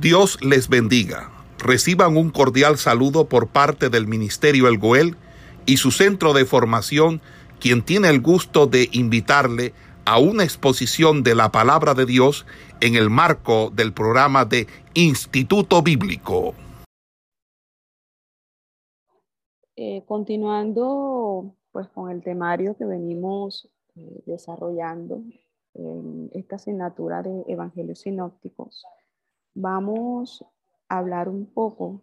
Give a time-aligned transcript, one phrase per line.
[0.00, 1.30] Dios les bendiga.
[1.58, 5.16] Reciban un cordial saludo por parte del Ministerio El Goel
[5.64, 7.22] y su centro de formación,
[7.60, 9.72] quien tiene el gusto de invitarle
[10.04, 12.44] a una exposición de la palabra de Dios
[12.82, 16.54] en el marco del programa de Instituto Bíblico.
[19.76, 25.22] Eh, continuando pues con el temario que venimos eh, desarrollando
[25.72, 28.84] en esta asignatura de Evangelios Sinópticos,
[29.56, 30.44] vamos
[30.88, 32.02] a hablar un poco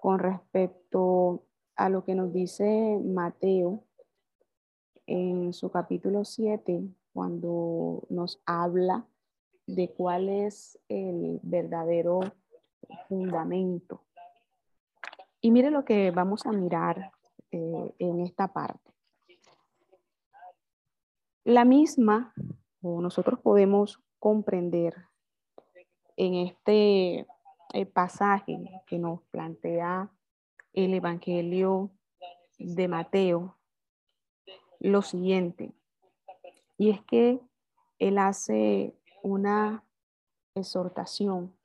[0.00, 1.44] con respecto
[1.76, 3.84] a lo que nos dice Mateo
[5.06, 9.06] en su capítulo 7, cuando nos habla
[9.66, 12.20] de cuál es el verdadero
[13.08, 14.04] fundamento.
[15.42, 17.12] Y mire lo que vamos a mirar
[17.50, 18.90] eh, en esta parte.
[21.44, 22.32] La misma,
[22.80, 25.07] o nosotros podemos comprender
[26.18, 27.26] en este
[27.72, 30.10] eh, pasaje que nos plantea
[30.72, 31.92] el Evangelio
[32.58, 33.56] de Mateo,
[34.80, 35.72] lo siguiente,
[36.76, 37.40] y es que
[38.00, 39.84] él hace una
[40.56, 41.56] exhortación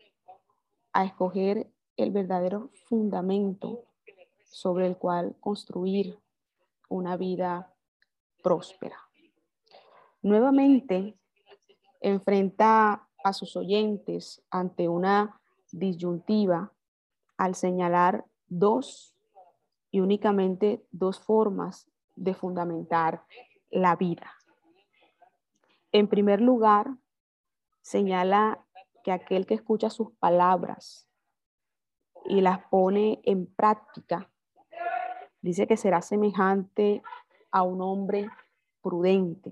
[0.92, 3.86] a escoger el verdadero fundamento
[4.46, 6.20] sobre el cual construir
[6.90, 7.74] una vida
[8.44, 9.00] próspera.
[10.22, 11.18] Nuevamente,
[12.02, 15.40] enfrenta a sus oyentes ante una
[15.72, 16.72] disyuntiva
[17.38, 19.16] al señalar dos
[19.92, 23.24] y únicamente dos formas de fundamentar
[23.70, 24.32] la vida.
[25.92, 26.96] En primer lugar,
[27.82, 28.66] señala
[29.04, 31.08] que aquel que escucha sus palabras
[32.26, 34.30] y las pone en práctica,
[35.42, 37.04] dice que será semejante
[37.52, 38.30] a un hombre
[38.82, 39.52] prudente.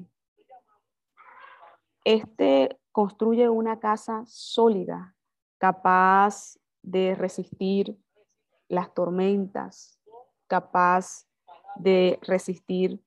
[2.03, 5.15] Este construye una casa sólida,
[5.57, 7.97] capaz de resistir
[8.67, 9.99] las tormentas,
[10.47, 11.27] capaz
[11.75, 13.01] de resistir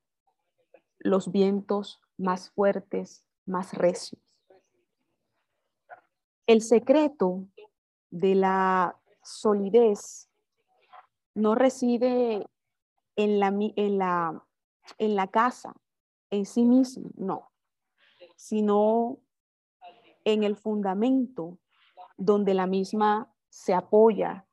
[0.99, 4.21] los vientos más fuertes, más recios.
[6.47, 7.47] El secreto
[8.09, 10.29] de la solidez
[11.33, 12.47] no reside
[13.15, 14.45] en la, en la,
[14.97, 15.75] en la casa,
[16.29, 17.51] en sí mismo, no,
[18.35, 19.19] sino
[20.25, 21.57] en el fundamento
[22.17, 24.45] donde la misma se apoya,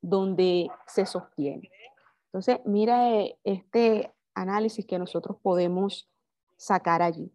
[0.00, 1.70] donde se sostiene.
[2.26, 6.10] Entonces, mira eh, este análisis que nosotros podemos
[6.56, 7.32] sacar allí.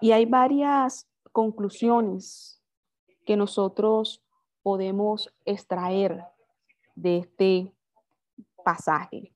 [0.00, 2.60] Y hay varias conclusiones
[3.24, 4.22] que nosotros
[4.62, 6.24] podemos extraer
[6.94, 7.72] de este
[8.64, 9.32] pasaje.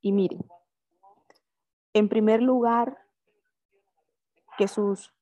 [0.00, 0.44] Y miren,
[1.92, 2.98] en primer lugar,
[4.56, 5.12] que sus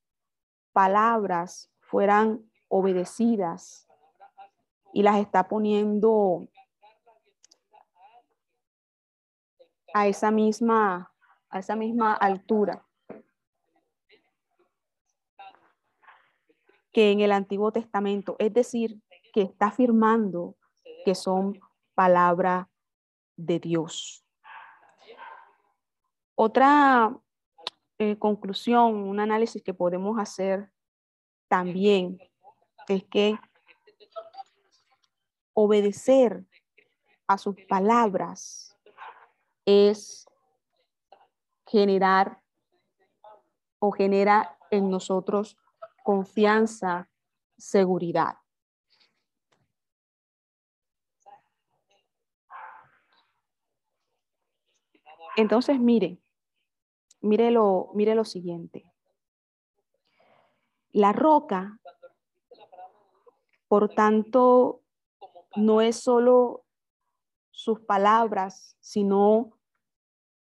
[0.78, 3.88] palabras fueran obedecidas
[4.92, 6.46] y las está poniendo
[9.92, 11.12] a esa misma,
[11.50, 12.86] a esa misma altura
[16.92, 19.02] que en el Antiguo Testamento, es decir,
[19.34, 20.54] que está afirmando
[21.04, 21.58] que son
[21.96, 22.70] palabra
[23.34, 24.24] de Dios.
[26.36, 27.18] Otra
[27.98, 30.70] eh, conclusión, un análisis que podemos hacer
[31.48, 32.18] también
[32.88, 33.38] es que
[35.52, 36.44] obedecer
[37.26, 38.76] a sus palabras
[39.66, 40.26] es
[41.66, 42.40] generar
[43.80, 45.58] o genera en nosotros
[46.04, 47.10] confianza,
[47.56, 48.36] seguridad.
[55.36, 56.18] Entonces, mire,
[57.20, 58.84] mire lo, mire lo siguiente.
[60.92, 61.80] La roca,
[63.68, 64.82] por tanto,
[65.56, 66.64] no es solo
[67.50, 69.58] sus palabras, sino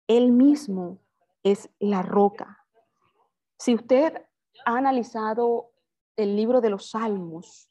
[0.07, 1.01] él mismo
[1.43, 2.65] es la roca.
[3.57, 4.25] Si usted
[4.65, 5.71] ha analizado
[6.15, 7.69] el libro de los salmos,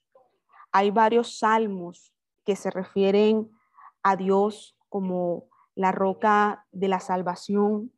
[0.72, 2.12] hay varios salmos
[2.44, 3.50] que se refieren
[4.02, 7.92] a Dios como la roca de la salvación,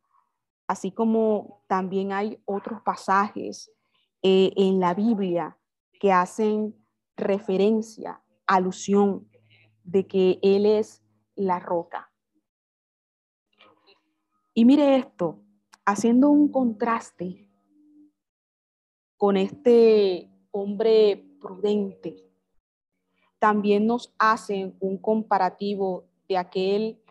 [0.69, 3.73] así como también hay otros pasajes
[4.23, 5.59] eh, en la Biblia
[5.99, 6.77] que hacen
[7.17, 9.29] referencia, alusión
[9.83, 11.03] de que Él es
[11.35, 12.13] la roca.
[14.55, 15.43] Y mire esto,
[15.87, 17.51] haciendo un contraste
[19.17, 22.29] con este hombre prudente,
[23.39, 27.03] también nos hacen un comparativo de aquel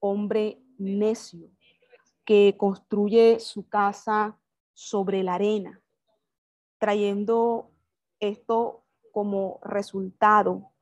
[0.00, 1.50] hombre necio
[2.28, 4.38] que construye su casa
[4.74, 5.80] sobre la arena,
[6.76, 7.70] trayendo
[8.20, 10.74] esto como resultado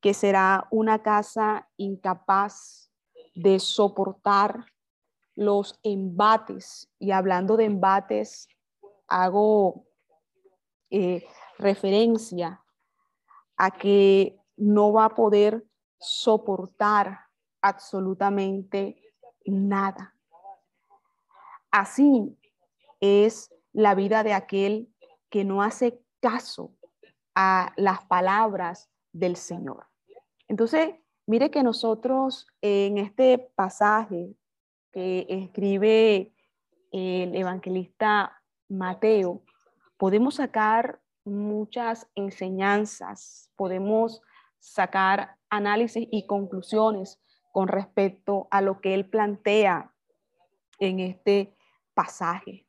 [0.00, 2.90] que será una casa incapaz
[3.34, 4.64] de soportar
[5.34, 6.90] los embates.
[6.98, 8.48] Y hablando de embates,
[9.08, 9.84] hago
[10.88, 11.22] eh,
[11.58, 12.64] referencia
[13.58, 15.66] a que no va a poder
[15.98, 17.26] soportar
[17.60, 19.02] absolutamente
[19.44, 20.14] nada.
[21.70, 22.36] Así
[23.00, 24.92] es la vida de aquel
[25.30, 26.72] que no hace caso
[27.34, 29.86] a las palabras del Señor.
[30.48, 30.94] Entonces,
[31.26, 34.34] mire que nosotros en este pasaje
[34.92, 36.34] que escribe
[36.90, 39.42] el evangelista Mateo,
[39.98, 44.22] podemos sacar muchas enseñanzas, podemos
[44.58, 47.20] sacar análisis y conclusiones
[47.52, 49.92] con respecto a lo que él plantea
[50.78, 51.56] en este
[51.98, 52.64] pasaje.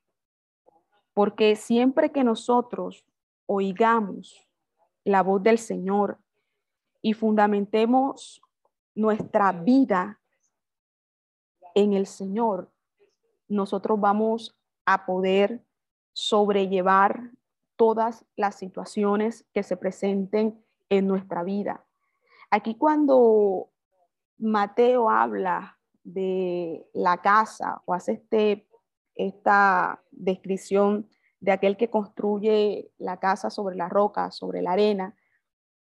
[1.13, 3.05] Porque siempre que nosotros
[3.45, 4.47] oigamos
[5.03, 6.17] la voz del Señor
[7.03, 8.41] y fundamentemos
[8.95, 10.19] nuestra vida
[11.75, 12.71] en el Señor,
[13.47, 15.63] nosotros vamos a poder
[16.11, 17.29] sobrellevar
[17.75, 20.59] todas las situaciones que se presenten
[20.89, 21.85] en nuestra vida.
[22.49, 23.69] Aquí cuando
[24.39, 28.68] Mateo habla de la casa o hace este,
[29.19, 31.09] esta descripción
[31.41, 35.15] de aquel que construye la casa sobre la roca, sobre la arena,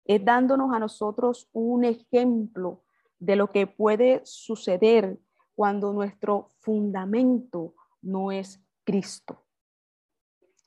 [0.05, 2.83] es dándonos a nosotros un ejemplo
[3.19, 5.19] de lo que puede suceder
[5.53, 9.43] cuando nuestro fundamento no es Cristo.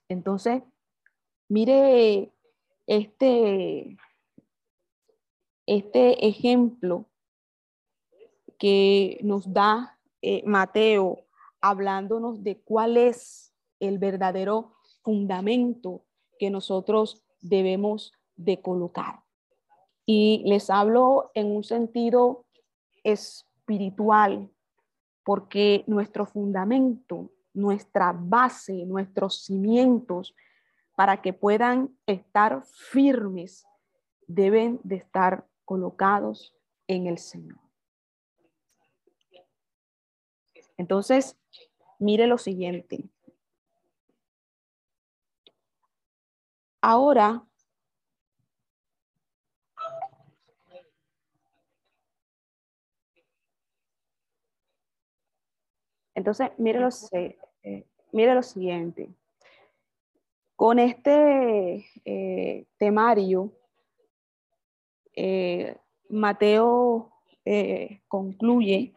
[0.08, 0.62] Entonces,
[1.48, 2.32] mire
[2.86, 3.96] este,
[5.66, 7.06] este ejemplo
[8.58, 11.24] que nos da eh, Mateo
[11.60, 16.04] hablándonos de cuál es el verdadero fundamento
[16.38, 19.20] que nosotros debemos de colocar.
[20.06, 22.46] Y les hablo en un sentido
[23.04, 24.50] espiritual,
[25.24, 30.34] porque nuestro fundamento, nuestra base, nuestros cimientos,
[30.96, 33.64] para que puedan estar firmes,
[34.26, 36.54] deben de estar colocados
[36.86, 37.69] en el Señor.
[40.80, 41.36] Entonces,
[41.98, 43.04] mire lo siguiente.
[46.80, 47.44] Ahora,
[56.14, 59.10] entonces, mire lo, eh, mire lo siguiente.
[60.56, 63.52] Con este eh, temario,
[65.14, 65.76] eh,
[66.08, 67.12] Mateo
[68.08, 68.94] concluye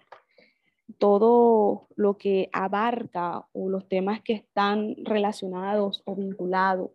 [1.03, 6.91] todo lo que abarca o los temas que están relacionados o vinculados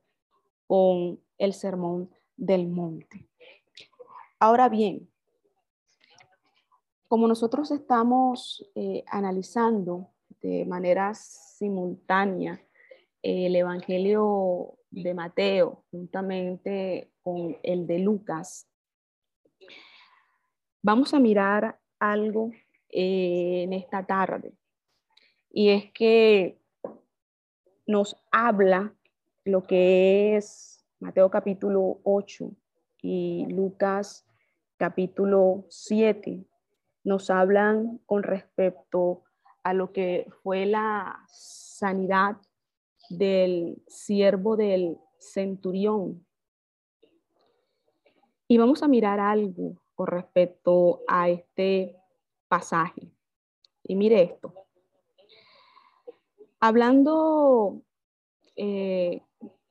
[0.66, 3.28] con el sermón del monte.
[4.38, 5.10] Ahora bien,
[7.06, 10.08] como nosotros estamos eh, analizando
[10.40, 12.64] de manera simultánea
[13.20, 18.70] el Evangelio de Mateo juntamente con el de Lucas,
[20.80, 22.52] vamos a mirar algo
[22.90, 24.52] eh, en esta tarde.
[25.50, 26.58] Y es que
[27.86, 28.94] nos habla
[29.44, 32.50] lo que es Mateo capítulo 8
[33.02, 34.26] y Lucas
[34.76, 36.44] capítulo 7.
[37.04, 39.22] Nos hablan con respecto
[39.62, 42.36] a lo que fue la sanidad
[43.10, 46.26] del siervo del centurión.
[48.46, 51.97] Y vamos a mirar algo con respecto a este
[52.48, 53.10] pasaje.
[53.84, 54.54] Y mire esto.
[56.60, 57.82] Hablando
[58.56, 59.22] eh,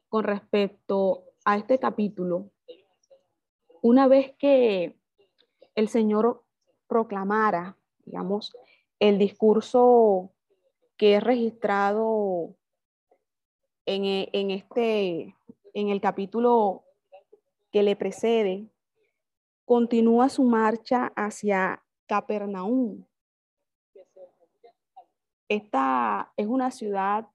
[0.09, 2.51] con respecto a este capítulo,
[3.81, 4.97] una vez que
[5.75, 6.43] el Señor
[6.87, 8.55] proclamara, digamos,
[8.99, 10.31] el discurso
[10.95, 12.55] que es registrado
[13.85, 15.35] en, en, este,
[15.73, 16.83] en el capítulo
[17.71, 18.69] que le precede,
[19.65, 23.05] continúa su marcha hacia Capernaum.
[25.49, 27.27] Esta es una ciudad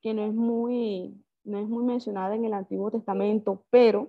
[0.00, 4.08] que no es muy, no es muy mencionada en el Antiguo Testamento, pero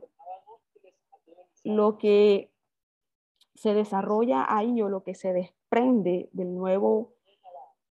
[1.64, 2.52] lo que
[3.56, 7.14] se desarrolla ahí o lo que se desprende del Nuevo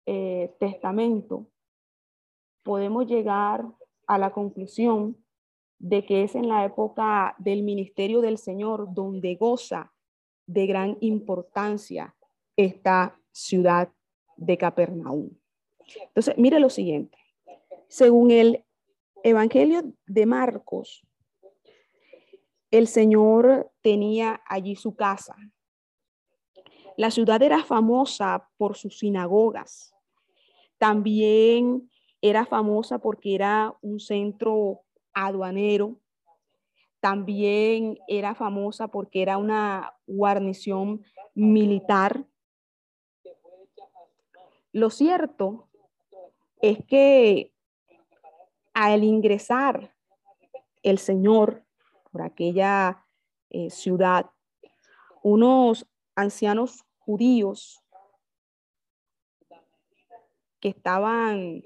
[0.06, 1.46] eh, Testamento,
[2.62, 3.66] podemos llegar
[4.06, 5.22] a la conclusión
[5.78, 9.92] de que es en la época del ministerio del Señor donde goza
[10.48, 12.16] de gran importancia
[12.56, 13.92] esta ciudad
[14.36, 15.30] de Capernaum.
[16.06, 17.18] Entonces, mire lo siguiente.
[17.88, 18.64] Según el
[19.22, 21.06] Evangelio de Marcos,
[22.70, 25.36] el Señor tenía allí su casa.
[26.96, 29.94] La ciudad era famosa por sus sinagogas.
[30.78, 31.90] También
[32.20, 36.00] era famosa porque era un centro aduanero.
[37.00, 42.26] También era famosa porque era una guarnición militar.
[44.72, 45.68] Lo cierto
[46.60, 47.52] es que
[48.74, 49.94] al ingresar
[50.82, 51.64] el Señor
[52.10, 53.04] por aquella
[53.50, 54.30] eh, ciudad,
[55.22, 57.82] unos ancianos judíos
[60.60, 61.62] que estaban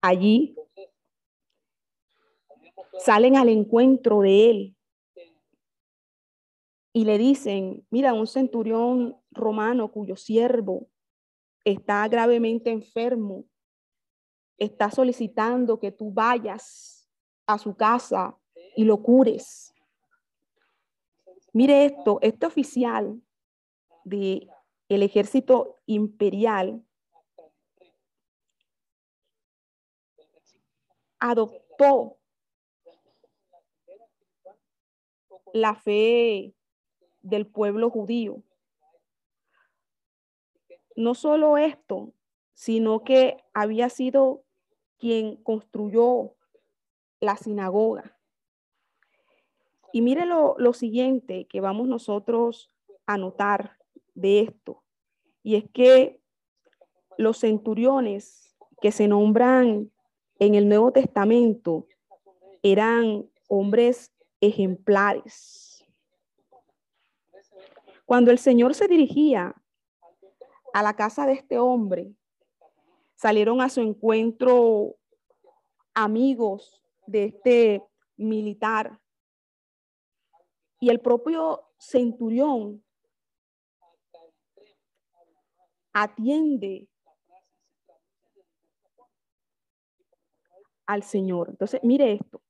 [0.00, 0.56] allí
[2.98, 4.76] salen al encuentro de él
[6.92, 10.88] y le dicen, mira, un centurión romano cuyo siervo
[11.64, 13.44] está gravemente enfermo,
[14.58, 17.08] está solicitando que tú vayas
[17.46, 18.36] a su casa
[18.76, 19.72] y lo cures.
[21.52, 23.20] Mire esto, este oficial
[24.04, 24.48] de
[24.88, 26.84] el ejército imperial
[31.18, 32.19] adoptó
[35.52, 36.54] la fe
[37.22, 38.42] del pueblo judío.
[40.96, 42.12] No solo esto,
[42.54, 44.42] sino que había sido
[44.98, 46.34] quien construyó
[47.20, 48.18] la sinagoga.
[49.92, 52.70] Y mire lo, lo siguiente que vamos nosotros
[53.06, 53.78] a notar
[54.14, 54.82] de esto,
[55.42, 56.20] y es que
[57.16, 59.90] los centuriones que se nombran
[60.38, 61.86] en el Nuevo Testamento
[62.62, 64.09] eran hombres
[64.40, 65.84] ejemplares.
[68.04, 69.54] Cuando el Señor se dirigía
[70.72, 72.14] a la casa de este hombre,
[73.14, 74.96] salieron a su encuentro
[75.94, 77.82] amigos de este
[78.16, 79.00] militar
[80.80, 82.82] y el propio centurión
[85.92, 86.88] atiende
[90.86, 91.50] al Señor.
[91.50, 92.42] Entonces, mire esto,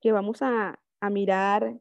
[0.00, 1.78] que vamos a, a mirar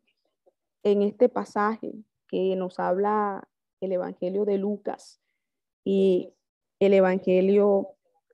[0.83, 1.93] en este pasaje
[2.27, 3.47] que nos habla
[3.81, 5.21] el Evangelio de Lucas
[5.83, 6.33] y
[6.79, 7.89] el Evangelio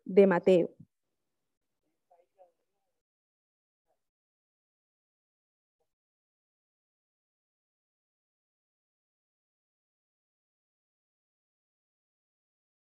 [0.05, 0.69] de Mateo.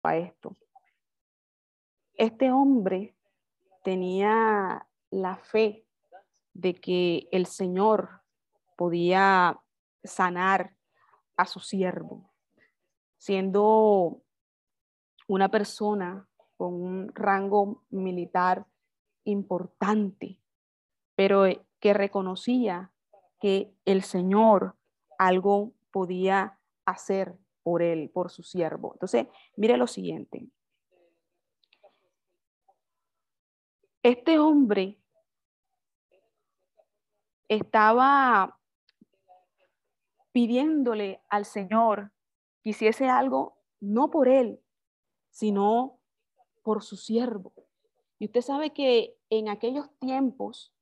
[0.04, 0.56] A esto.
[2.14, 3.14] Este hombre
[3.84, 5.87] tenía la fe
[6.58, 8.22] de que el Señor
[8.76, 9.60] podía
[10.04, 10.76] sanar
[11.36, 12.32] a su siervo,
[13.18, 14.24] siendo
[15.28, 18.66] una persona con un rango militar
[19.24, 20.40] importante,
[21.16, 21.44] pero
[21.80, 22.92] que reconocía
[23.40, 24.76] que el Señor
[25.20, 28.94] algo podía hacer por él, por su siervo.
[28.94, 30.48] Entonces, mire lo siguiente.
[34.02, 34.98] Este hombre
[37.48, 38.60] estaba
[40.32, 42.12] pidiéndole al Señor
[42.62, 44.60] que hiciese algo no por él,
[45.30, 46.00] sino
[46.64, 47.54] por su siervo.
[48.20, 50.74] Y usted sabe que en aquellos tiempos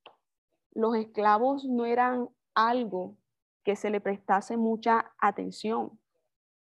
[0.72, 3.16] los esclavos no eran algo
[3.64, 5.98] que se le prestase mucha atención,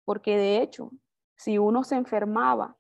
[0.05, 0.91] porque de hecho,
[1.37, 2.77] si uno se enfermaba,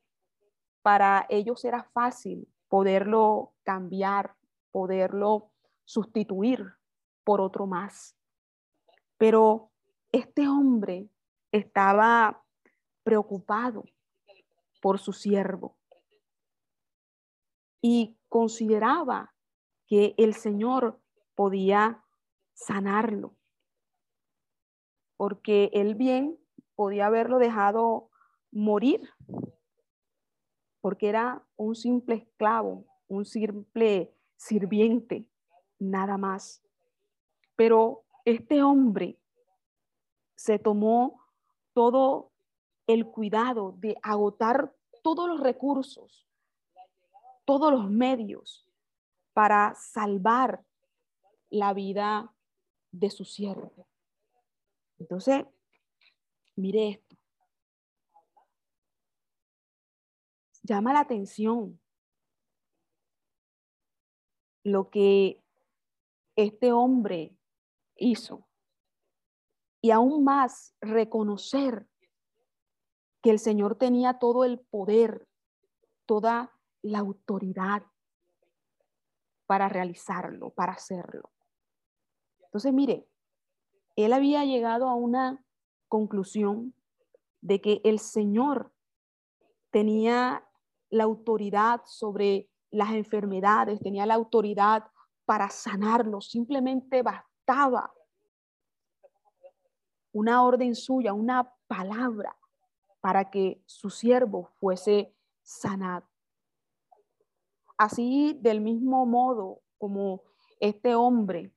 [0.82, 4.34] para ellos era fácil poderlo cambiar,
[4.72, 5.50] poderlo
[5.84, 6.74] sustituir
[7.24, 8.16] por otro más.
[9.16, 9.70] Pero
[10.10, 11.08] este hombre
[11.50, 12.44] estaba
[13.02, 13.84] preocupado
[14.80, 15.76] por su siervo
[17.80, 19.34] y consideraba
[19.86, 21.00] que el Señor
[21.34, 22.04] podía
[22.54, 23.34] sanarlo,
[25.16, 26.38] porque él bien
[26.74, 28.10] podía haberlo dejado
[28.50, 29.08] morir
[30.82, 35.26] porque era un simple esclavo, un simple sirviente,
[35.78, 36.60] nada más.
[37.56, 39.18] Pero este hombre
[40.36, 41.24] se tomó
[41.72, 42.32] todo
[42.86, 46.28] el cuidado de agotar todos los recursos,
[47.44, 48.66] todos los medios
[49.32, 50.64] para salvar
[51.50, 52.34] la vida
[52.90, 53.86] de su siervo.
[54.98, 55.44] Entonces,
[56.56, 57.16] mire esto.
[60.62, 61.80] llama la atención
[64.64, 65.42] lo que
[66.36, 67.36] este hombre
[68.02, 68.46] hizo.
[69.80, 71.86] Y aún más reconocer
[73.22, 75.28] que el Señor tenía todo el poder,
[76.06, 77.84] toda la autoridad
[79.46, 81.30] para realizarlo, para hacerlo.
[82.44, 83.08] Entonces, mire,
[83.96, 85.44] él había llegado a una
[85.88, 86.74] conclusión
[87.40, 88.72] de que el Señor
[89.70, 90.46] tenía
[90.90, 94.84] la autoridad sobre las enfermedades, tenía la autoridad
[95.24, 97.02] para sanarlo, simplemente
[100.12, 102.36] una orden suya, una palabra
[103.00, 106.06] para que su siervo fuese sanado.
[107.76, 110.22] Así, del mismo modo como
[110.60, 111.52] este hombre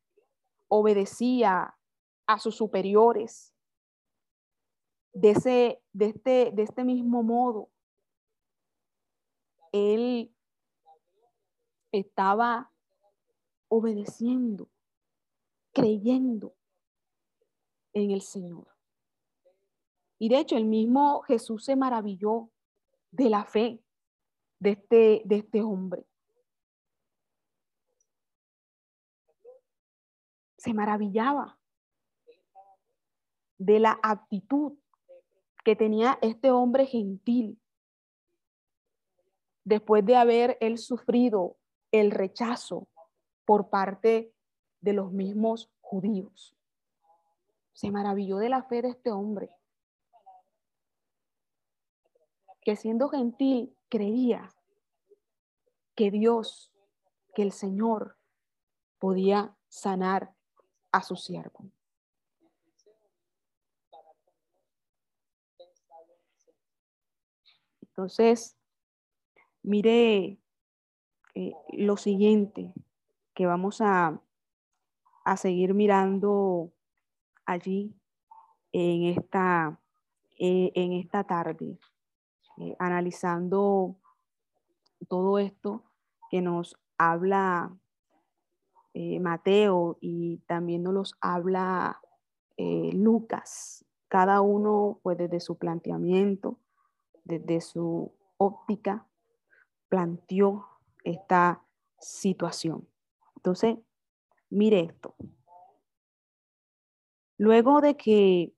[0.68, 1.78] obedecía
[2.26, 3.54] a sus superiores,
[5.14, 7.70] de, ese, de, este, de este mismo modo,
[9.72, 10.34] él
[11.92, 12.72] estaba
[13.70, 14.68] obedeciendo,
[15.76, 16.56] creyendo
[17.94, 18.68] en el Señor.
[20.18, 22.50] Y de hecho, el mismo Jesús se maravilló
[23.12, 23.84] de la fe
[24.60, 26.08] de este, de este hombre.
[30.58, 31.60] Se maravillaba
[33.58, 34.78] de la actitud
[35.64, 37.60] que tenía este hombre gentil
[39.66, 41.58] después de haber él sufrido
[41.92, 42.88] el rechazo
[43.46, 44.35] por parte
[44.82, 46.56] de los mismos judíos.
[47.74, 49.50] Se maravilló de la fe de este hombre,
[52.62, 54.54] que siendo gentil creía
[55.96, 56.72] que Dios,
[57.34, 58.18] que el Señor
[59.00, 60.34] podía sanar
[60.92, 61.70] a su siervo.
[67.82, 68.58] Entonces,
[69.64, 70.38] mire
[71.34, 72.74] eh, lo siguiente
[73.34, 74.22] que vamos a,
[75.26, 76.72] a seguir mirando
[77.46, 77.94] allí
[78.72, 79.80] en esta,
[80.40, 81.78] eh, en esta tarde,
[82.58, 83.98] eh, analizando
[85.10, 85.84] todo esto
[86.30, 87.76] que nos habla
[89.20, 92.00] Mateo y también nos habla
[92.58, 96.58] Lucas, cada uno pues desde su planteamiento,
[97.26, 99.06] desde su óptica,
[99.90, 100.66] planteó
[101.04, 101.62] esta
[102.00, 102.88] situación.
[103.36, 103.78] Entonces,
[104.56, 105.16] mire esto.
[107.38, 108.54] Luego de que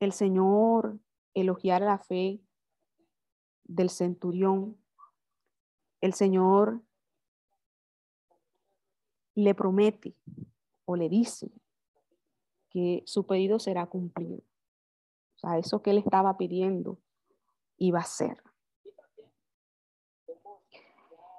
[0.00, 0.98] el Señor
[1.34, 2.40] elogiara la fe
[3.64, 4.78] del centurión,
[6.00, 6.80] el Señor
[9.34, 10.14] le promete
[10.86, 11.50] o le dice
[12.70, 14.38] que su pedido será cumplido.
[15.36, 16.98] O sea, eso que él estaba pidiendo
[17.76, 18.42] iba a ser.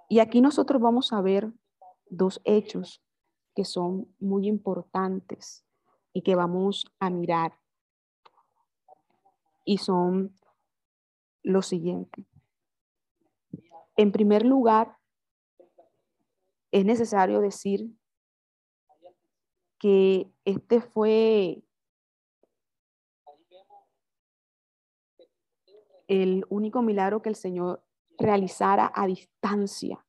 [0.08, 1.52] Y aquí nosotros vamos a ver
[2.10, 3.02] dos hechos
[3.60, 5.66] que son muy importantes
[6.14, 7.60] y que vamos a mirar.
[9.66, 10.34] Y son
[11.44, 12.26] lo siguiente.
[13.98, 14.98] En primer lugar,
[16.72, 17.94] es necesario decir
[19.78, 21.62] que este fue
[26.08, 27.84] el único milagro que el Señor
[28.18, 30.06] realizara a distancia,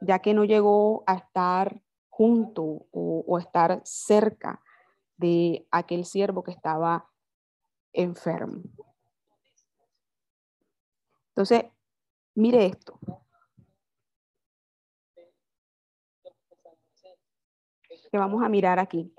[0.00, 1.83] ya que no llegó a estar
[2.16, 4.62] junto o, estar cerca
[5.16, 7.10] de aquel siervo que estaba
[7.92, 8.62] enfermo.
[11.30, 11.64] Entonces,
[12.36, 13.00] mire esto.
[18.12, 19.12] Que vamos a mirar aquí.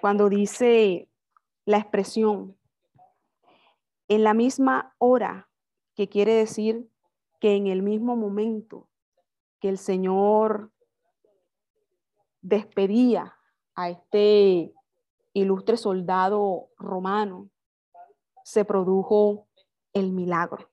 [0.00, 1.10] Cuando dice
[1.66, 2.56] la expresión
[4.08, 5.50] en la misma hora,
[5.94, 6.90] que quiere decir
[7.40, 8.88] que en el mismo momento
[9.58, 10.70] que el Señor
[12.42, 13.36] despedía
[13.74, 14.72] a este
[15.32, 17.50] ilustre soldado romano,
[18.44, 19.48] se produjo
[19.92, 20.70] el milagro.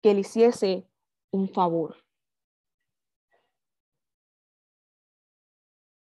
[0.00, 0.88] que le hiciese
[1.30, 2.02] un favor.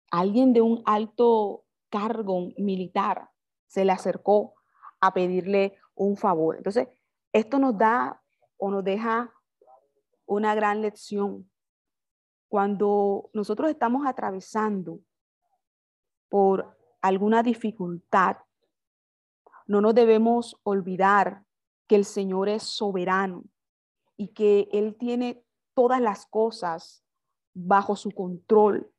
[0.10, 3.30] Alguien de un alto cargo militar
[3.68, 4.56] se le acercó
[5.00, 6.58] a pedirle un favor.
[6.58, 6.88] Entonces,
[7.32, 8.22] esto nos da
[8.58, 9.34] o nos deja
[10.26, 11.50] una gran lección.
[12.48, 15.00] Cuando nosotros estamos atravesando
[16.30, 18.38] por alguna dificultad,
[19.68, 21.44] no nos debemos olvidar
[21.88, 23.44] que el Señor es soberano
[24.18, 27.04] y que Él tiene todas las cosas
[27.54, 28.92] bajo su control.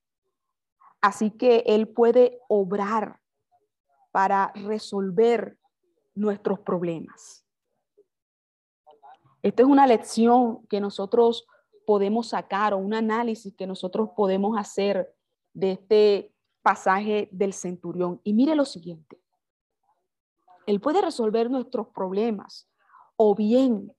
[1.01, 3.21] Así que Él puede obrar
[4.11, 5.59] para resolver
[6.15, 7.45] nuestros problemas.
[9.43, 11.47] Esta es una lección que nosotros
[11.87, 15.15] podemos sacar o un análisis que nosotros podemos hacer
[15.55, 18.21] de este pasaje del centurión.
[18.23, 19.19] Y mire lo siguiente.
[20.67, 22.69] Él puede resolver nuestros problemas
[23.17, 23.93] o bien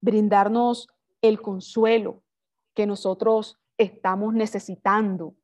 [0.00, 0.88] brindarnos
[1.22, 2.22] el consuelo
[2.74, 5.34] que nosotros estamos necesitando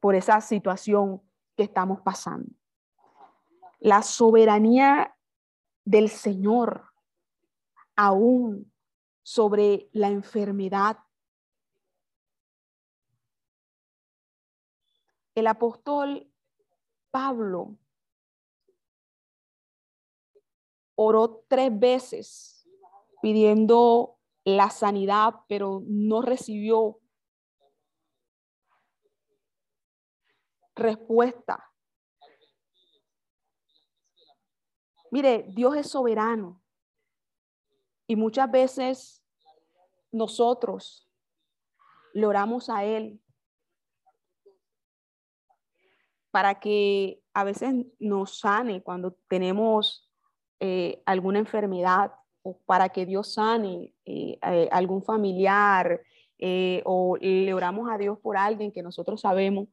[0.00, 1.22] por esa situación
[1.56, 2.50] que estamos pasando.
[3.80, 5.16] La soberanía
[5.84, 6.92] del Señor
[7.96, 8.72] aún
[9.22, 10.98] sobre la enfermedad.
[15.34, 16.32] El apóstol
[17.10, 17.76] Pablo
[20.94, 22.68] oró tres veces
[23.22, 27.00] pidiendo la sanidad, pero no recibió
[30.78, 31.64] respuesta.
[35.10, 36.62] Mire, Dios es soberano
[38.06, 39.24] y muchas veces
[40.12, 41.08] nosotros
[42.12, 43.20] le oramos a Él
[46.30, 50.10] para que a veces nos sane cuando tenemos
[50.60, 52.12] eh, alguna enfermedad
[52.42, 54.38] o para que Dios sane eh,
[54.70, 56.02] algún familiar
[56.38, 59.68] eh, o le oramos a Dios por alguien que nosotros sabemos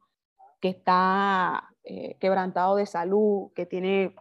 [0.60, 1.72] que está
[2.18, 4.14] quebrantado de salud, que tiene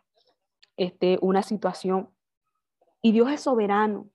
[0.78, 2.13] este, una situación.
[3.02, 4.10] Y Dios es soberano.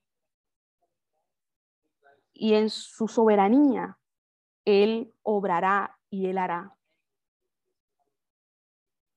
[2.32, 3.98] Y en su soberanía,
[4.64, 6.76] Él obrará y Él hará.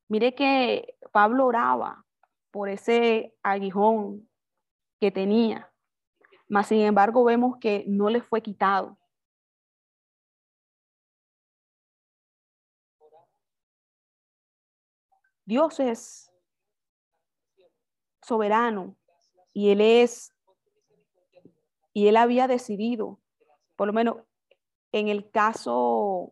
[0.10, 2.06] Mire que Pablo oraba
[2.52, 4.30] por ese aguijón
[5.00, 5.72] que tenía.
[6.48, 8.98] Mas, sin embargo, vemos que no le fue quitado.
[15.46, 16.32] Dios es
[18.22, 18.96] soberano
[19.54, 20.34] y Él es,
[21.94, 23.20] y Él había decidido,
[23.76, 24.18] por lo menos
[24.92, 26.32] en el caso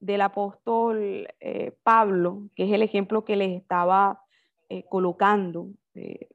[0.00, 4.24] del apóstol eh, Pablo, que es el ejemplo que les estaba
[4.68, 6.28] eh, colocando eh,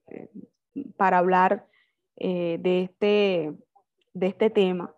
[0.98, 1.68] para hablar
[2.16, 3.54] de, este,
[4.14, 4.96] de este tema.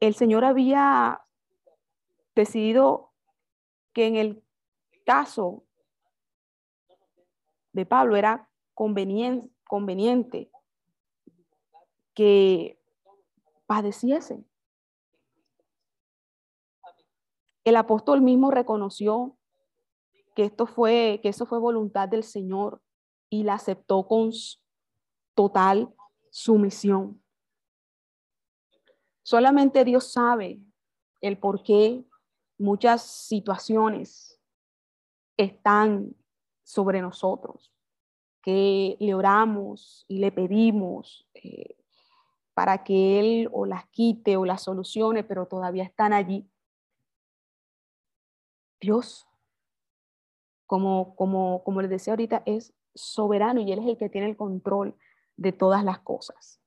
[0.00, 1.20] El Señor había
[2.34, 3.09] decidido
[3.92, 4.42] que en el
[5.04, 5.64] caso
[7.72, 10.50] de Pablo era conveniente, conveniente
[12.14, 12.80] que
[13.66, 14.44] padeciese.
[17.64, 19.36] El apóstol mismo reconoció
[20.34, 22.82] que esto fue, que eso fue voluntad del Señor
[23.28, 24.30] y la aceptó con
[25.34, 25.94] total
[26.30, 27.22] sumisión.
[29.22, 30.60] Solamente Dios sabe
[31.20, 32.04] el por qué
[32.60, 34.38] muchas situaciones
[35.36, 36.14] están
[36.62, 37.72] sobre nosotros,
[38.42, 41.76] que le oramos y le pedimos eh,
[42.52, 46.48] para que Él o las quite o las solucione, pero todavía están allí.
[48.78, 49.26] Dios
[50.66, 54.36] como, como, como les decía ahorita, es soberano y Él es el que tiene el
[54.36, 54.94] control
[55.36, 56.60] de todas las cosas.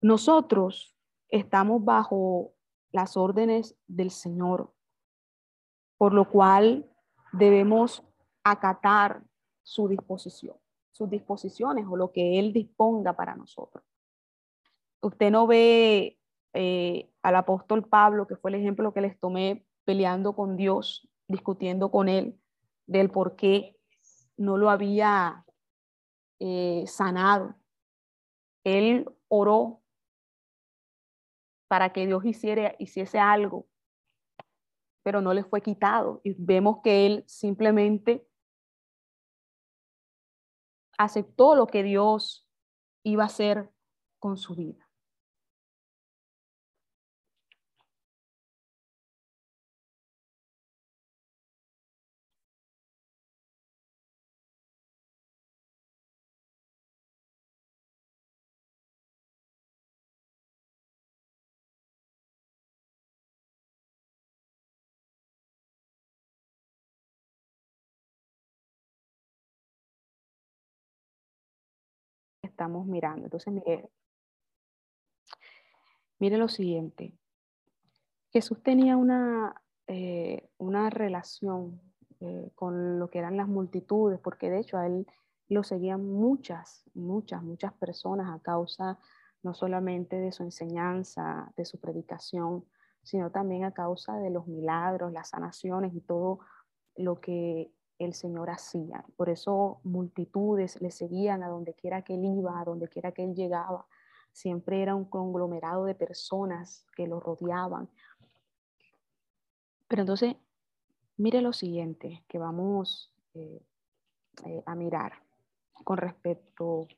[0.00, 0.96] Nosotros
[1.28, 2.55] estamos bajo
[2.96, 4.72] las órdenes del Señor,
[5.98, 6.90] por lo cual
[7.32, 8.02] debemos
[8.42, 9.22] acatar
[9.62, 10.56] su disposición,
[10.92, 13.84] sus disposiciones o lo que Él disponga para nosotros.
[15.02, 16.18] Usted no ve
[16.54, 21.90] eh, al apóstol Pablo, que fue el ejemplo que les tomé peleando con Dios, discutiendo
[21.90, 22.40] con Él
[22.86, 23.76] del por qué
[24.38, 25.44] no lo había
[26.38, 27.56] eh, sanado.
[28.64, 29.82] Él oró
[31.68, 33.66] para que Dios hiciera, hiciese algo,
[35.02, 36.20] pero no le fue quitado.
[36.24, 38.26] Y vemos que Él simplemente
[40.98, 42.48] aceptó lo que Dios
[43.02, 43.70] iba a hacer
[44.18, 44.85] con su vida.
[72.56, 73.26] Estamos mirando.
[73.26, 73.90] Entonces, mire,
[76.18, 77.12] mire lo siguiente.
[78.32, 81.82] Jesús tenía una, eh, una relación
[82.20, 85.06] eh, con lo que eran las multitudes, porque de hecho a él
[85.48, 88.98] lo seguían muchas, muchas, muchas personas a causa
[89.42, 92.64] no solamente de su enseñanza, de su predicación,
[93.02, 96.40] sino también a causa de los milagros, las sanaciones y todo
[96.96, 99.04] lo que el Señor hacía.
[99.16, 103.24] Por eso multitudes le seguían a donde quiera que él iba, a donde quiera que
[103.24, 103.86] él llegaba.
[104.32, 107.88] Siempre era un conglomerado de personas que lo rodeaban.
[109.88, 110.36] Pero entonces,
[111.16, 113.62] mire lo siguiente que vamos eh,
[114.44, 115.12] eh, a mirar
[115.72, 116.88] con respecto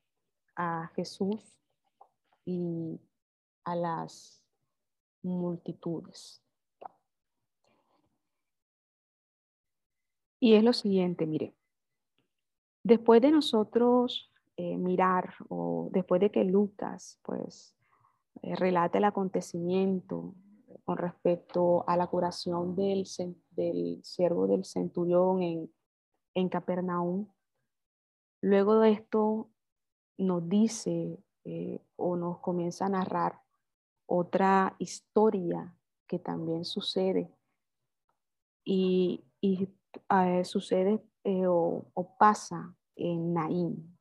[0.56, 1.40] a Jesús
[2.44, 3.00] y
[3.64, 4.42] a las
[5.22, 6.42] multitudes.
[10.40, 11.54] Y es lo siguiente, mire,
[12.82, 17.74] después de nosotros eh, mirar o después de que Lucas pues
[18.42, 20.34] eh, relate el acontecimiento
[20.84, 23.06] con respecto a la curación del,
[23.50, 25.72] del siervo del centurión en,
[26.34, 27.28] en Capernaum,
[28.40, 29.50] luego de esto
[30.16, 33.40] nos dice eh, o nos comienza a narrar
[34.06, 35.74] otra historia
[36.06, 37.30] que también sucede.
[38.64, 39.68] Y, y
[40.10, 43.98] eh, sucede eh, o, o, pasa en Naín.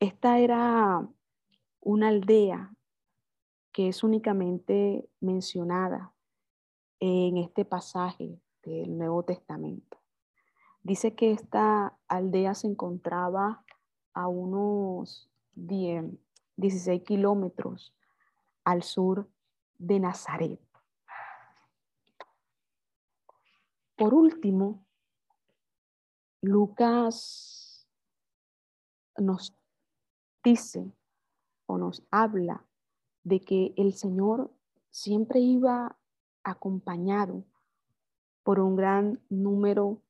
[0.00, 1.06] Esta era
[1.80, 2.74] una aldea
[3.72, 6.12] que es únicamente mencionada
[7.00, 9.98] en este pasaje del Nuevo Testamento.
[10.82, 13.64] Dice que esta aldea se encontraba
[14.14, 17.94] a unos 16 kilómetros
[18.64, 19.28] al sur
[19.78, 20.60] de Nazaret.
[23.98, 24.86] Por último,
[26.40, 27.84] Lucas
[29.16, 29.52] nos
[30.44, 30.92] dice
[31.66, 32.64] o nos habla
[33.24, 34.54] de que el Señor
[34.90, 35.98] siempre iba
[36.44, 37.44] acompañado
[38.44, 40.00] por un gran número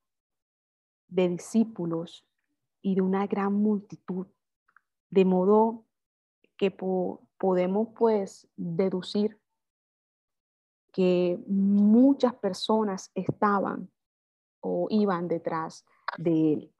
[1.09, 2.27] de discípulos
[2.83, 4.27] y de una gran multitud,
[5.09, 5.87] de modo
[6.59, 9.41] que podemos pues deducir
[10.99, 13.89] que muchas personas estaban
[14.59, 16.75] o iban detrás de él.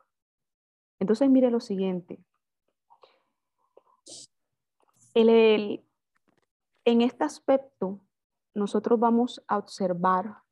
[0.99, 2.19] Entonces mire lo siguiente.
[5.15, 5.81] en
[6.85, 8.01] este aspecto,
[8.55, 10.43] nosotros vamos a observar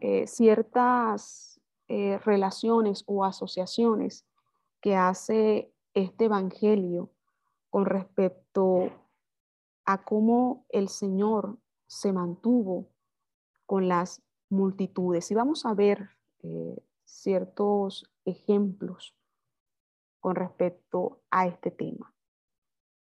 [0.00, 4.26] eh, ciertas eh, relaciones o asociaciones
[4.80, 7.10] que hace este Evangelio
[7.68, 8.90] con respecto
[9.84, 11.58] a cómo el Señor
[11.92, 12.88] se mantuvo
[13.66, 15.30] con las multitudes.
[15.30, 16.08] Y vamos a ver
[16.42, 19.14] eh, ciertos ejemplos
[20.18, 22.14] con respecto a este tema.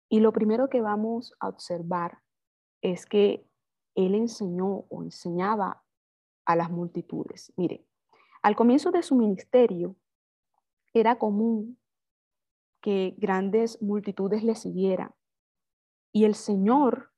[0.10, 2.24] Y lo primero que vamos a observar
[2.82, 3.48] es que
[3.94, 5.84] él enseñó o enseñaba
[6.46, 7.54] a las multitudes.
[7.58, 7.86] Mire,
[8.42, 9.98] al comienzo de su ministerio
[10.94, 11.78] era común
[12.82, 15.14] que grandes multitudes le siguieran
[16.12, 17.09] y el Señor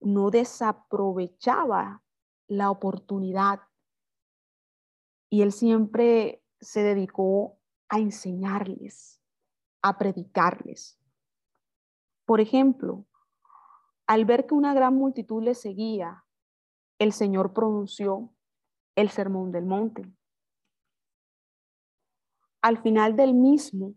[0.00, 2.02] no desaprovechaba
[2.46, 3.60] la oportunidad
[5.30, 7.58] y él siempre se dedicó
[7.88, 9.20] a enseñarles,
[9.82, 10.98] a predicarles.
[12.24, 13.06] Por ejemplo,
[14.06, 16.24] al ver que una gran multitud le seguía,
[16.98, 18.34] el Señor pronunció
[18.96, 20.10] el sermón del monte.
[22.60, 23.94] Al final del mismo,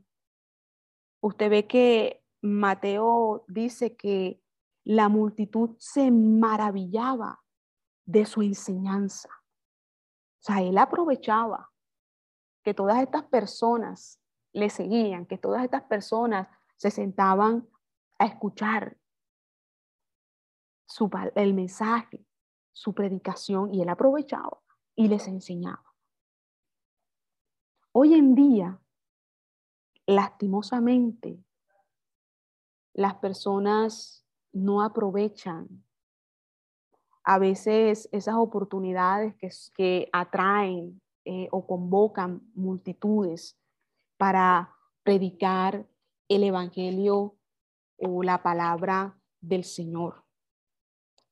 [1.21, 4.40] usted ve que Mateo dice que
[4.83, 7.43] la multitud se maravillaba
[8.05, 9.29] de su enseñanza.
[9.29, 11.71] O sea, él aprovechaba
[12.63, 14.19] que todas estas personas
[14.53, 17.67] le seguían, que todas estas personas se sentaban
[18.17, 18.97] a escuchar
[20.87, 22.25] su, el mensaje,
[22.73, 24.61] su predicación, y él aprovechaba
[24.95, 25.85] y les enseñaba.
[27.93, 28.81] Hoy en día,
[30.05, 31.43] lastimosamente,
[32.93, 35.83] las personas no aprovechan
[37.23, 43.59] a veces esas oportunidades que, que atraen eh, o convocan multitudes
[44.17, 45.87] para predicar
[46.27, 47.35] el Evangelio
[47.97, 50.23] o la palabra del Señor.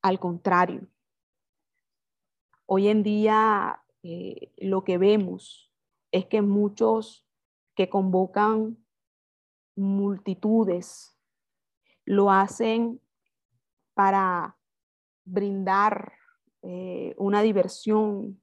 [0.01, 0.87] Al contrario,
[2.65, 5.71] hoy en día eh, lo que vemos
[6.11, 7.25] es que muchos
[7.75, 8.77] que convocan
[9.75, 11.17] multitudes
[12.05, 13.01] lo hacen
[13.99, 14.57] para
[15.25, 16.13] brindar
[16.61, 18.41] eh, una diversión,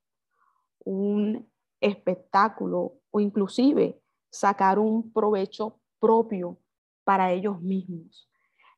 [0.84, 3.98] un espectáculo o inclusive
[4.30, 6.58] sacar un provecho propio
[7.04, 8.30] para ellos mismos.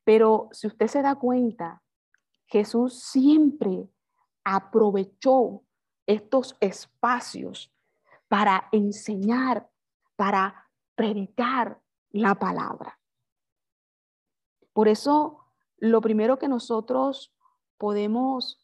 [0.04, 1.82] Pero si usted se da cuenta,
[2.46, 3.88] Jesús siempre
[4.44, 5.64] aprovechó
[6.06, 7.74] estos espacios
[8.28, 9.68] para enseñar,
[10.14, 13.00] para predicar la palabra.
[14.72, 15.47] Por eso,
[15.78, 17.34] lo primero que nosotros
[17.78, 18.60] podemos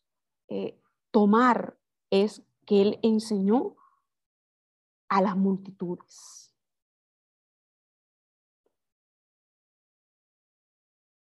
[0.49, 1.79] eh, tomar
[2.11, 3.77] es que Él enseñó
[5.09, 6.53] a las multitudes.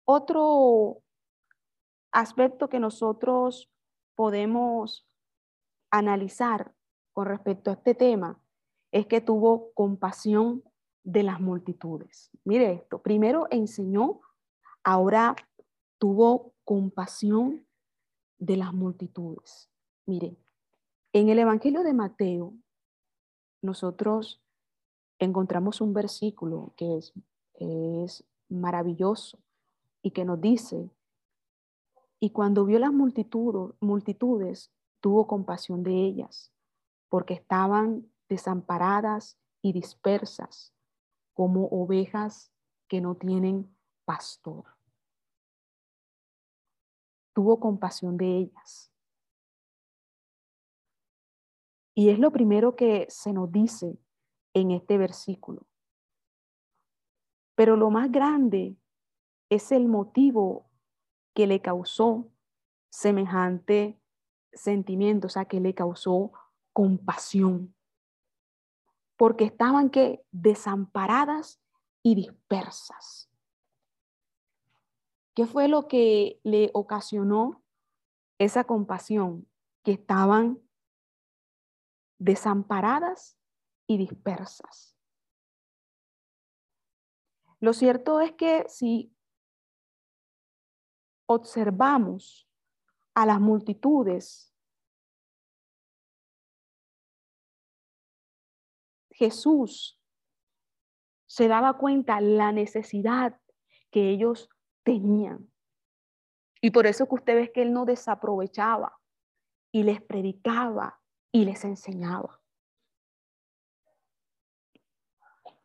[0.05, 1.01] Otro
[2.11, 3.71] aspecto que nosotros
[4.15, 5.07] podemos
[5.91, 6.73] analizar
[7.11, 8.39] con respecto a este tema
[8.91, 10.63] es que tuvo compasión
[11.03, 12.31] de las multitudes.
[12.43, 14.21] Mire esto, primero enseñó,
[14.83, 15.35] ahora
[15.97, 17.65] tuvo compasión
[18.37, 19.69] de las multitudes.
[20.05, 20.37] Mire,
[21.13, 22.53] en el Evangelio de Mateo,
[23.61, 24.41] nosotros
[25.19, 29.39] encontramos un versículo que es, maravilloso
[30.03, 30.91] y que nos dice,
[32.19, 36.51] y cuando vio las multitudes, tuvo compasión de ellas,
[37.09, 40.73] porque estaban desamparadas y dispersas
[41.33, 42.51] como ovejas
[42.87, 44.74] que no tienen pastor.
[47.35, 48.93] Tuvo compasión de ellas.
[51.93, 53.99] Y es lo primero que se nos dice
[54.53, 55.67] en este versículo.
[57.55, 58.77] Pero lo más grande
[59.49, 60.69] es el motivo
[61.33, 62.31] que le causó
[62.89, 63.99] semejante
[64.53, 66.31] sentimiento, o sea, que le causó
[66.71, 67.75] compasión.
[69.17, 71.61] Porque estaban que desamparadas
[72.01, 73.24] y dispersas.
[75.35, 77.61] ¿Qué fue lo que le ocasionó
[78.39, 79.47] esa compasión?
[79.83, 80.61] Que estaban
[82.17, 83.37] desamparadas
[83.85, 84.97] y dispersas.
[87.59, 89.13] Lo cierto es que si
[91.27, 92.47] observamos
[93.13, 94.53] a las multitudes,
[99.11, 99.99] Jesús
[101.25, 103.39] se daba cuenta la necesidad
[103.91, 104.49] que ellos
[104.85, 105.51] tenían.
[106.61, 108.97] Y por eso que usted ve que él no desaprovechaba
[109.73, 111.01] y les predicaba
[111.33, 112.39] y les enseñaba.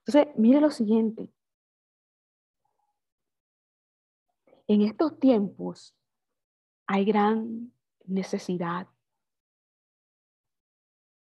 [0.05, 1.33] Entonces, mire lo siguiente.
[4.67, 5.95] En estos tiempos
[6.87, 7.73] hay gran
[8.07, 8.89] necesidad,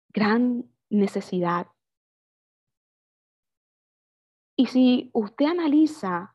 [0.10, 1.68] gran necesidad.
[4.56, 6.33] Y si usted analiza,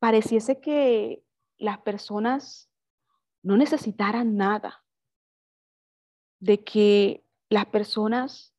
[0.00, 1.24] pareciese que
[1.58, 2.70] las personas
[3.42, 4.84] no necesitaran nada,
[6.40, 8.54] de que las personas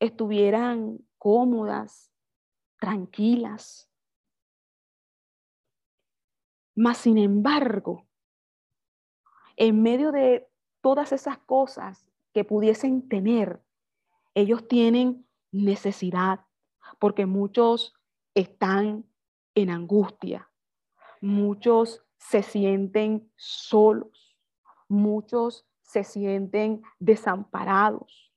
[0.00, 2.12] estuvieran cómodas,
[2.78, 3.90] tranquilas,
[6.74, 8.06] mas, sin embargo,
[9.56, 10.46] en medio de
[10.82, 13.62] todas esas cosas que pudiesen tener,
[14.34, 16.44] ellos tienen necesidad,
[16.98, 17.94] porque muchos
[18.34, 19.06] están
[19.54, 20.50] en angustia,
[21.20, 24.36] muchos se sienten solos,
[24.88, 28.32] muchos se sienten desamparados,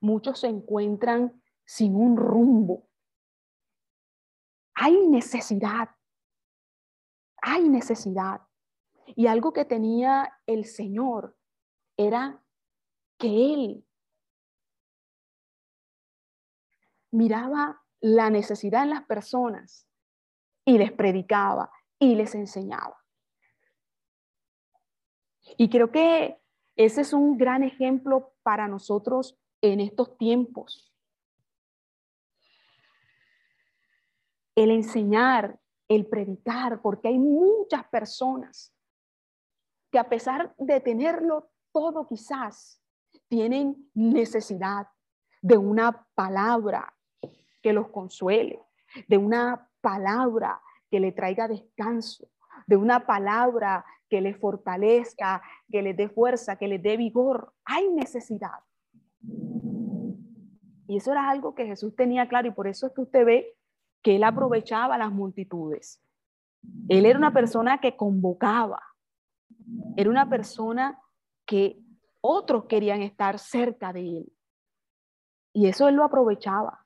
[0.00, 2.88] muchos se encuentran sin un rumbo,
[4.74, 5.88] hay necesidad,
[7.40, 8.42] hay necesidad.
[9.06, 11.36] Y algo que tenía el Señor
[11.96, 12.42] era
[13.18, 13.86] que Él
[17.10, 19.86] miraba la necesidad en las personas
[20.64, 22.96] y les predicaba y les enseñaba.
[25.56, 26.40] Y creo que
[26.74, 30.96] ese es un gran ejemplo para nosotros en estos tiempos.
[34.56, 38.74] el enseñar, el predicar, porque hay muchas personas
[39.92, 42.82] que a pesar de tenerlo todo quizás,
[43.28, 44.88] tienen necesidad
[45.42, 46.95] de una palabra
[47.66, 48.62] que los consuele,
[49.08, 52.28] de una palabra que le traiga descanso,
[52.68, 57.52] de una palabra que les fortalezca, que les dé fuerza, que les dé vigor.
[57.64, 58.60] Hay necesidad.
[60.86, 63.56] Y eso era algo que Jesús tenía claro y por eso es que usted ve
[64.00, 66.00] que él aprovechaba las multitudes.
[66.88, 68.80] Él era una persona que convocaba,
[69.96, 71.00] era una persona
[71.44, 71.82] que
[72.20, 74.32] otros querían estar cerca de él.
[75.52, 76.85] Y eso él lo aprovechaba